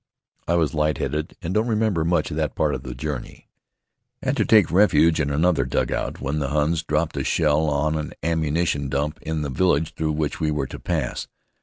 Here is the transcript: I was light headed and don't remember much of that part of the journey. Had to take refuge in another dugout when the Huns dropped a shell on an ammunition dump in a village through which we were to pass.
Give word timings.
I 0.47 0.55
was 0.55 0.73
light 0.73 0.97
headed 0.97 1.37
and 1.43 1.53
don't 1.53 1.67
remember 1.67 2.03
much 2.03 2.31
of 2.31 2.37
that 2.37 2.55
part 2.55 2.73
of 2.73 2.81
the 2.81 2.95
journey. 2.95 3.49
Had 4.23 4.35
to 4.37 4.45
take 4.45 4.71
refuge 4.71 5.19
in 5.19 5.29
another 5.29 5.63
dugout 5.63 6.19
when 6.19 6.39
the 6.39 6.47
Huns 6.49 6.81
dropped 6.81 7.17
a 7.17 7.23
shell 7.23 7.69
on 7.69 7.95
an 7.95 8.13
ammunition 8.23 8.89
dump 8.89 9.19
in 9.21 9.45
a 9.45 9.49
village 9.51 9.93
through 9.93 10.13
which 10.13 10.39
we 10.39 10.49
were 10.49 10.65
to 10.65 10.79
pass. 10.79 11.27